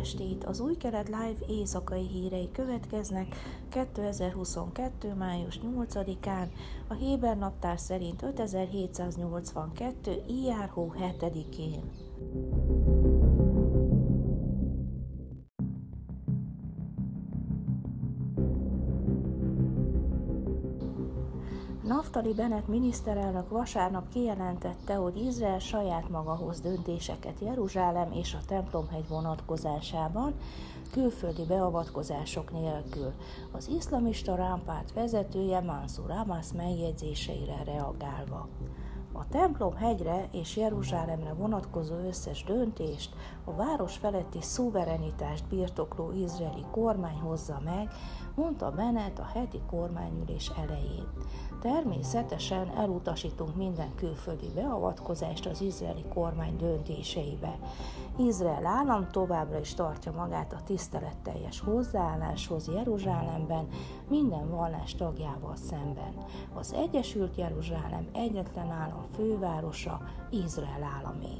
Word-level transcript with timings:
estét! 0.00 0.44
Az 0.44 0.60
új 0.60 0.76
kelet 0.76 1.08
live 1.08 1.46
éjszakai 1.48 2.06
hírei 2.06 2.50
következnek 2.52 3.36
2022. 3.68 5.14
május 5.14 5.60
8-án, 5.76 6.46
a 6.88 6.94
Héber 6.94 7.38
naptár 7.38 7.78
szerint 7.78 8.22
5782. 8.22 10.22
ijárhó 10.26 10.94
7-én. 10.98 11.90
Naftali 21.90 22.34
Bennett 22.34 22.68
miniszterelnök 22.68 23.48
vasárnap 23.48 24.08
kijelentette, 24.12 24.94
hogy 24.94 25.16
Izrael 25.16 25.58
saját 25.58 26.08
maga 26.08 26.34
hoz 26.34 26.60
döntéseket 26.60 27.40
Jeruzsálem 27.40 28.12
és 28.12 28.34
a 28.34 28.44
templomhegy 28.46 29.08
vonatkozásában, 29.08 30.34
külföldi 30.92 31.44
beavatkozások 31.44 32.52
nélkül. 32.52 33.12
Az 33.52 33.68
iszlamista 33.68 34.34
rámpárt 34.34 34.92
vezetője 34.92 35.60
Mansur 35.60 36.10
Abbas 36.10 36.46
megjegyzéseire 36.56 37.62
reagálva. 37.64 38.48
A 39.20 39.28
templom 39.28 39.74
hegyre 39.74 40.28
és 40.30 40.56
Jeruzsálemre 40.56 41.32
vonatkozó 41.32 41.94
összes 41.94 42.44
döntést 42.44 43.14
a 43.44 43.52
város 43.52 43.96
feletti 43.96 44.38
szuverenitást 44.40 45.44
birtokló 45.48 46.12
izraeli 46.12 46.64
kormány 46.70 47.18
hozza 47.18 47.60
meg, 47.64 47.90
mondta 48.34 48.70
Bennett 48.70 49.18
a 49.18 49.30
heti 49.34 49.60
kormányülés 49.70 50.50
elején. 50.62 51.06
Természetesen 51.60 52.70
elutasítunk 52.76 53.56
minden 53.56 53.94
külföldi 53.94 54.50
beavatkozást 54.54 55.46
az 55.46 55.60
izraeli 55.60 56.04
kormány 56.14 56.56
döntéseibe. 56.56 57.58
Izrael 58.18 58.66
állam 58.66 59.08
továbbra 59.10 59.58
is 59.58 59.74
tartja 59.74 60.12
magát 60.12 60.52
a 60.52 60.62
tiszteletteljes 60.64 61.60
hozzáálláshoz 61.60 62.68
Jeruzsálemben 62.74 63.68
minden 64.08 64.50
vallás 64.50 64.94
tagjával 64.94 65.56
szemben. 65.56 66.14
Az 66.54 66.72
Egyesült 66.72 67.36
Jeruzsálem 67.36 68.08
egyetlen 68.12 68.70
állam 68.70 69.04
fővárosa 69.14 70.00
Izrael 70.30 70.82
államé. 70.96 71.36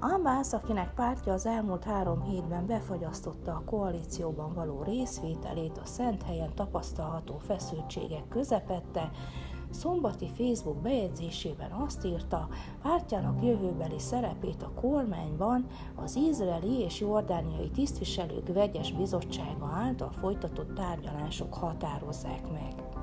Abbas, 0.00 0.52
akinek 0.52 0.94
pártja 0.94 1.32
az 1.32 1.46
elmúlt 1.46 1.84
három 1.84 2.22
hétben 2.22 2.66
befagyasztotta 2.66 3.52
a 3.52 3.62
koalícióban 3.64 4.54
való 4.54 4.82
részvételét 4.82 5.78
a 5.78 5.86
szent 5.86 6.22
helyen 6.22 6.54
tapasztalható 6.54 7.38
feszültségek 7.38 8.28
közepette, 8.28 9.10
szombati 9.70 10.28
Facebook 10.36 10.76
bejegyzésében 10.76 11.70
azt 11.70 12.04
írta, 12.04 12.48
pártjának 12.82 13.42
jövőbeli 13.42 13.98
szerepét 13.98 14.62
a 14.62 14.80
kormányban 14.80 15.66
az 15.94 16.16
izraeli 16.16 16.80
és 16.80 17.00
jordániai 17.00 17.70
tisztviselők 17.70 18.52
vegyes 18.52 18.92
bizottsága 18.92 19.66
által 19.66 20.10
folytatott 20.10 20.74
tárgyalások 20.74 21.54
határozzák 21.54 22.50
meg. 22.52 22.93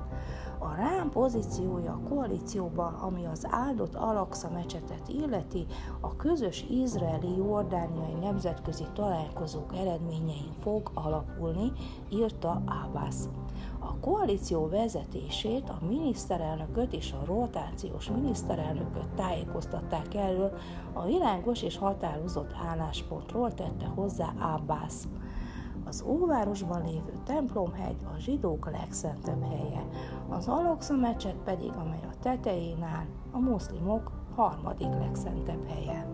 A 0.64 0.74
rám 0.74 1.10
pozíciója 1.10 1.92
a 1.92 2.08
koalícióban, 2.08 2.94
ami 2.94 3.24
az 3.26 3.46
áldott 3.50 3.94
Alaksa 3.94 4.50
mecsetet 4.50 5.08
illeti, 5.08 5.66
a 6.00 6.16
közös 6.16 6.64
izraeli-jordániai 6.70 8.14
nemzetközi 8.20 8.84
találkozók 8.94 9.76
eredményein 9.76 10.52
fog 10.60 10.90
alapulni, 10.94 11.72
írta 12.08 12.62
Abbas. 12.84 13.14
A 13.78 13.98
koalíció 14.00 14.68
vezetését, 14.68 15.68
a 15.68 15.78
miniszterelnököt 15.86 16.92
és 16.92 17.12
a 17.12 17.24
rotációs 17.24 18.10
miniszterelnököt 18.10 19.08
tájékoztatták 19.16 20.14
erről, 20.14 20.52
a 20.92 21.04
világos 21.04 21.62
és 21.62 21.76
határozott 21.76 22.52
álláspontról 22.70 23.54
tette 23.54 23.86
hozzá 23.86 24.32
Abbas. 24.54 24.94
Az 25.84 26.04
óvárosban 26.06 26.82
lévő 26.84 27.12
templomhegy 27.24 27.96
a 28.04 28.18
zsidók 28.18 28.70
legszentebb 28.70 29.42
helye, 29.42 29.86
az 30.36 30.48
Alaksa 30.48 30.96
mecset 30.96 31.36
pedig, 31.44 31.70
amely 31.76 32.02
a 32.02 32.14
tetején 32.22 32.82
áll, 32.82 33.06
a 33.30 33.38
muszlimok 33.38 34.10
harmadik 34.34 34.92
legszentebb 34.98 35.68
helye. 35.68 36.06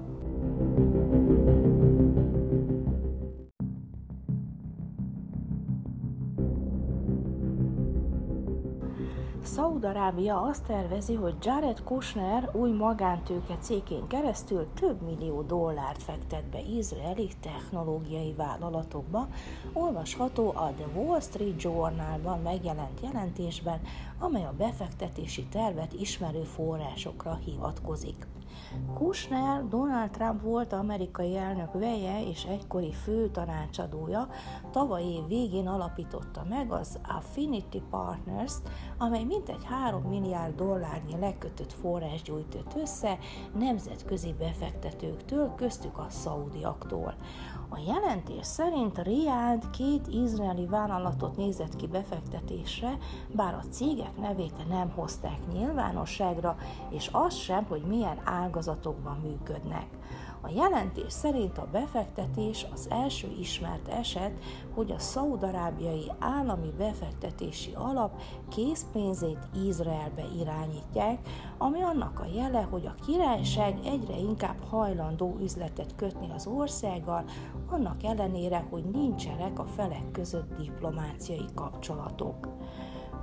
Szaudarábia 9.58 10.40
azt 10.40 10.64
tervezi, 10.64 11.14
hogy 11.14 11.34
Jared 11.42 11.82
Kushner 11.82 12.50
új 12.52 12.70
magántőke 12.70 13.54
cégén 13.60 14.06
keresztül 14.06 14.66
több 14.74 15.00
millió 15.02 15.42
dollárt 15.42 16.02
fektet 16.02 16.44
be 16.44 16.60
izraeli 16.60 17.30
technológiai 17.40 18.32
vállalatokba, 18.32 19.28
olvasható 19.72 20.48
a 20.48 20.72
The 20.76 21.00
Wall 21.00 21.20
Street 21.20 21.62
Journalban 21.62 22.40
megjelent 22.42 23.00
jelentésben, 23.02 23.80
amely 24.18 24.44
a 24.44 24.54
befektetési 24.58 25.44
tervet 25.44 25.92
ismerő 25.92 26.42
forrásokra 26.42 27.34
hivatkozik. 27.44 28.26
Kushner 28.94 29.68
Donald 29.68 30.10
Trump 30.10 30.42
volt 30.42 30.72
amerikai 30.72 31.36
elnök 31.36 31.72
veje 31.72 32.28
és 32.28 32.44
egykori 32.44 32.92
fő 32.92 33.28
tanácsadója, 33.28 34.28
tavaly 34.70 35.02
év 35.02 35.26
végén 35.26 35.66
alapította 35.66 36.44
meg 36.48 36.72
az 36.72 36.98
Affinity 37.08 37.82
Partners, 37.90 38.54
amely 38.98 39.24
mintegy 39.24 39.64
3 39.64 40.02
milliárd 40.02 40.54
dollárnyi 40.54 41.18
lekötött 41.18 41.72
forrás 41.72 42.22
gyújtott 42.22 42.74
össze 42.76 43.18
nemzetközi 43.58 44.34
befektetőktől, 44.38 45.54
köztük 45.56 45.98
a 45.98 46.06
szaudiaktól. 46.08 47.14
A 47.70 47.78
jelentés 47.86 48.46
szerint 48.46 48.98
Riad 48.98 49.70
két 49.70 50.06
izraeli 50.06 50.66
vállalatot 50.66 51.36
nézett 51.36 51.76
ki 51.76 51.86
befektetésre, 51.86 52.98
bár 53.34 53.54
a 53.54 53.68
cégek 53.70 54.16
nevét 54.20 54.68
nem 54.68 54.90
hozták 54.90 55.38
nyilvánosságra, 55.52 56.56
és 56.90 57.08
az 57.12 57.34
sem, 57.34 57.64
hogy 57.64 57.82
milyen 57.82 58.20
ágazatokban 58.24 59.16
működnek. 59.22 59.86
A 60.40 60.50
jelentés 60.50 61.12
szerint 61.12 61.58
a 61.58 61.68
befektetés 61.72 62.66
az 62.72 62.88
első 62.90 63.28
ismert 63.40 63.88
eset, 63.88 64.32
hogy 64.74 64.90
a 64.90 64.98
szaudarábiai 64.98 66.12
állami 66.18 66.72
befektetési 66.78 67.72
alap 67.74 68.20
készpénzét 68.48 69.48
Izraelbe 69.66 70.24
irányítják, 70.38 71.28
ami 71.58 71.82
annak 71.82 72.20
a 72.20 72.26
jele, 72.34 72.60
hogy 72.70 72.86
a 72.86 73.04
királyság 73.06 73.78
egyre 73.84 74.18
inkább 74.18 74.62
hajlandó 74.68 75.36
üzletet 75.42 75.94
kötni 75.96 76.30
az 76.34 76.46
országgal, 76.46 77.24
annak 77.70 78.02
ellenére, 78.04 78.66
hogy 78.70 78.84
nincsenek 78.84 79.58
a 79.58 79.64
felek 79.64 80.10
között 80.12 80.56
diplomáciai 80.56 81.46
kapcsolatok. 81.54 82.48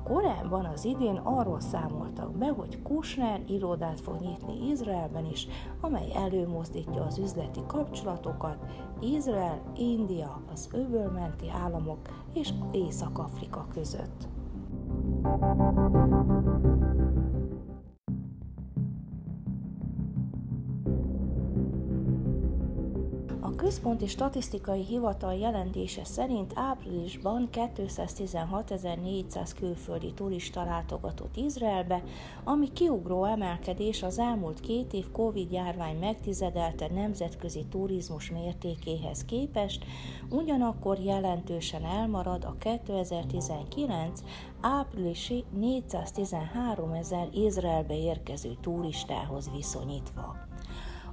Korábban 0.06 0.66
az 0.66 0.86
idén 0.86 1.16
arról 1.24 1.60
számoltak 1.60 2.32
be, 2.38 2.48
hogy 2.48 2.82
Kushner 2.82 3.42
irodát 3.48 4.00
fog 4.00 4.20
nyitni 4.20 4.70
Izraelben 4.70 5.26
is, 5.26 5.48
amely 5.82 6.12
előmozdítja 6.16 7.04
az 7.04 7.18
üzleti 7.18 7.60
kapcsolatokat 7.68 8.58
Izrael, 9.02 9.62
India, 9.78 10.42
az 10.52 10.70
öbölmenti 10.74 11.50
államok 11.64 12.00
és 12.34 12.54
Észak-Afrika 12.72 13.68
között. 13.74 14.28
Központi 23.66 24.08
Statisztikai 24.08 24.84
Hivatal 24.84 25.34
jelentése 25.34 26.04
szerint 26.04 26.52
áprilisban 26.56 27.50
216.400 27.52 29.52
külföldi 29.60 30.14
turista 30.14 30.64
látogatott 30.64 31.36
Izraelbe, 31.36 32.04
ami 32.44 32.74
kiugró 32.74 33.24
emelkedés 33.24 34.04
az 34.04 34.20
elmúlt 34.20 34.60
két 34.60 34.94
év 34.94 35.12
Covid-járvány 35.12 36.00
megtizedelte 36.00 36.88
nemzetközi 36.94 37.66
turizmus 37.70 38.32
mértékéhez 38.32 39.26
képest, 39.26 39.86
ugyanakkor 40.30 41.00
jelentősen 41.00 41.86
elmarad 41.86 42.44
a 42.44 42.56
2019 42.60 44.22
áprilisi 44.62 45.44
413 45.60 46.92
ezer 46.92 47.28
Izraelbe 47.34 47.98
érkező 47.98 48.58
turistához 48.62 49.50
viszonyítva. 49.56 50.54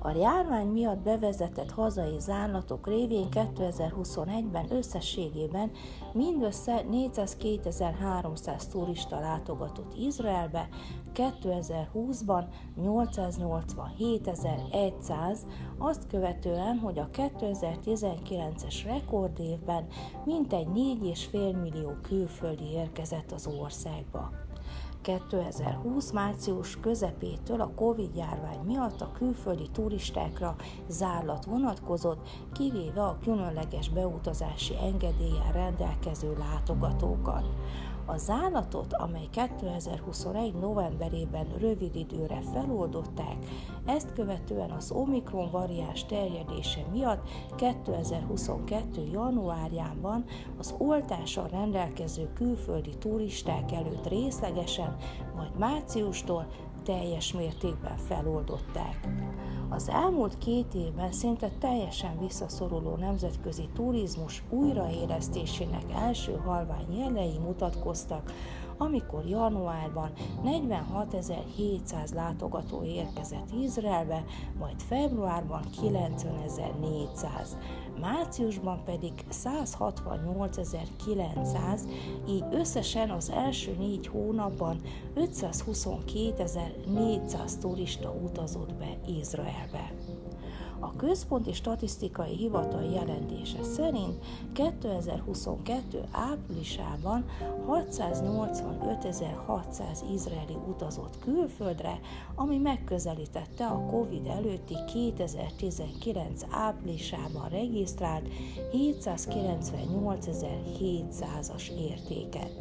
A 0.05 0.11
járvány 0.11 0.67
miatt 0.67 0.99
bevezetett 0.99 1.71
hazai 1.71 2.19
zárlatok 2.19 2.87
révén 2.87 3.27
2021-ben 3.31 4.73
összességében 4.73 5.71
mindössze 6.13 6.85
402.300 6.91 8.63
turista 8.71 9.21
látogatott 9.21 9.95
Izraelbe, 9.99 10.69
2020-ban 11.15 12.45
887.100, 12.81 15.39
azt 15.79 16.07
követően, 16.07 16.79
hogy 16.79 16.99
a 16.99 17.09
2019-es 17.13 18.81
rekordévben 18.85 19.87
mintegy 20.25 20.67
4,5 20.67 21.61
millió 21.61 21.91
külföldi 22.03 22.73
érkezett 22.73 23.33
az 23.33 23.47
országba. 23.61 24.31
2020 25.03 26.11
március 26.11 26.81
közepétől 26.81 27.61
a 27.61 27.73
Covid-járvány 27.75 28.59
miatt 28.67 29.01
a 29.01 29.13
külföldi 29.13 29.69
turistákra 29.73 30.57
zárlat 30.89 31.45
vonatkozott, 31.45 32.29
kivéve 32.53 33.03
a 33.03 33.19
különleges 33.23 33.89
beutazási 33.89 34.75
engedéllyel 34.83 35.53
rendelkező 35.53 36.37
látogatókat. 36.39 37.49
A 38.07 38.17
zálatot, 38.17 38.93
amely 38.93 39.29
2021. 39.31 40.55
novemberében 40.55 41.47
rövid 41.59 41.97
időre 41.97 42.41
feloldották, 42.53 43.37
ezt 43.87 44.13
követően 44.13 44.71
az 44.71 44.91
Omikron 44.91 45.51
variáns 45.51 46.05
terjedése 46.05 46.81
miatt 46.93 47.29
2022. 47.57 49.09
januárjában 49.13 50.25
az 50.59 50.75
oltással 50.79 51.49
rendelkező 51.49 52.33
külföldi 52.35 52.99
turisták 52.99 53.73
előtt 53.73 54.09
részlegesen, 54.09 54.97
majd 55.37 55.59
márciustól 55.59 56.47
teljes 56.83 57.33
mértékben 57.33 57.97
feloldották. 57.97 59.09
Az 59.69 59.89
elmúlt 59.89 60.39
két 60.39 60.75
évben 60.75 61.13
szinte 61.13 61.51
teljesen 61.59 62.19
visszaszoruló 62.19 62.97
nemzetközi 62.97 63.69
turizmus 63.75 64.43
újraélesztésének 64.51 65.85
első 66.03 66.33
halvány 66.45 66.99
jelei 66.99 67.39
mutatkoztak, 67.39 68.33
amikor 68.83 69.27
januárban 69.27 70.11
46.700 70.45 72.15
látogató 72.15 72.85
érkezett 72.85 73.51
Izraelbe, 73.63 74.25
majd 74.59 74.81
februárban 74.81 75.63
90.400, 75.83 77.49
márciusban 78.01 78.85
pedig 78.85 79.13
168.900, 79.31 81.81
így 82.29 82.45
összesen 82.51 83.11
az 83.11 83.31
első 83.31 83.77
négy 83.79 84.07
hónapban 84.07 84.81
522.400 85.17 87.59
turista 87.61 88.15
utazott 88.25 88.75
be 88.75 88.99
Izraelbe. 89.07 89.93
A 90.85 90.97
Központi 90.97 91.53
Statisztikai 91.53 92.37
Hivatal 92.37 92.83
jelentése 92.83 93.63
szerint 93.63 94.25
2022. 94.53 96.05
áprilisában 96.11 97.25
685.600 97.69 99.99
izraeli 100.13 100.57
utazott 100.69 101.19
külföldre, 101.19 102.01
ami 102.35 102.59
megközelítette 102.59 103.67
a 103.67 103.87
COVID 103.91 104.27
előtti 104.27 104.75
2019 104.93 106.43
áprilisában 106.51 107.49
regisztrált 107.49 108.29
798.700-as 108.73 111.69
értéket. 111.69 112.53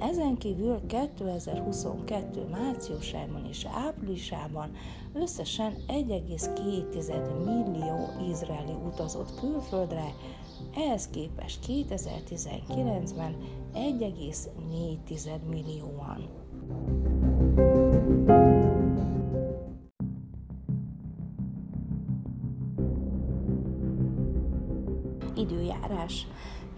Ezen 0.00 0.36
kívül 0.38 0.80
2022. 0.86 2.46
márciusában 2.50 3.46
és 3.48 3.66
áprilisában 3.86 4.70
összesen 5.12 5.74
1,2 5.88 7.44
millió 7.44 8.28
izraeli 8.30 8.74
utazott 8.86 9.40
külföldre, 9.40 10.14
ehhez 10.76 11.08
képest 11.08 11.64
2019-ben 11.66 13.36
1,4 13.74 15.40
millióan. 15.48 16.28
Időjárás 25.36 26.26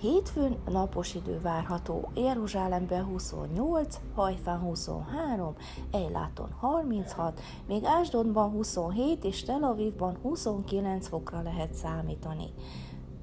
Hétfőn 0.02 0.56
napos 0.70 1.14
idő 1.14 1.40
várható, 1.40 2.10
Jeruzsálemben 2.14 3.04
28, 3.04 4.00
Hajfán 4.14 4.58
23, 4.58 5.54
Ejláton 5.92 6.50
36, 6.58 7.40
még 7.66 7.84
Ásdodban 7.84 8.50
27 8.50 9.24
és 9.24 9.42
Tel 9.42 9.62
Avivban 9.62 10.16
29 10.22 11.08
fokra 11.08 11.42
lehet 11.42 11.74
számítani. 11.74 12.46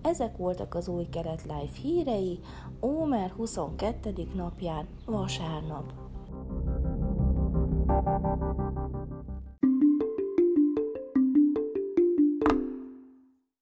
Ezek 0.02 0.38
voltak 0.38 0.76
az 0.76 0.88
új 0.88 1.08
Keret 1.10 1.42
Life 1.44 1.80
hírei, 1.82 2.40
Ómer 2.82 3.32
22. 3.36 4.28
napján, 4.34 4.88
vasárnap. 5.06 5.92
thank 7.88 8.58
you 8.58 8.79